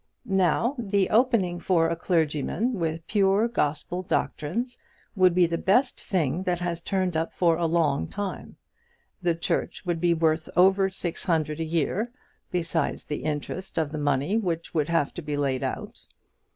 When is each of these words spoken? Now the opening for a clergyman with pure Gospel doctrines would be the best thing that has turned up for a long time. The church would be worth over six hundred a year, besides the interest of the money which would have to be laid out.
Now 0.25 0.73
the 0.79 1.11
opening 1.11 1.59
for 1.59 1.87
a 1.87 1.95
clergyman 1.95 2.79
with 2.79 3.05
pure 3.05 3.47
Gospel 3.47 4.01
doctrines 4.01 4.75
would 5.15 5.35
be 5.35 5.45
the 5.45 5.59
best 5.59 6.01
thing 6.03 6.41
that 6.41 6.59
has 6.59 6.81
turned 6.81 7.15
up 7.15 7.31
for 7.35 7.55
a 7.55 7.67
long 7.67 8.07
time. 8.07 8.55
The 9.21 9.35
church 9.35 9.85
would 9.85 10.01
be 10.01 10.15
worth 10.15 10.49
over 10.57 10.89
six 10.89 11.25
hundred 11.25 11.59
a 11.59 11.67
year, 11.67 12.11
besides 12.49 13.03
the 13.03 13.21
interest 13.23 13.77
of 13.77 13.91
the 13.91 13.99
money 13.99 14.37
which 14.37 14.73
would 14.73 14.89
have 14.89 15.13
to 15.13 15.21
be 15.21 15.37
laid 15.37 15.61
out. 15.61 16.03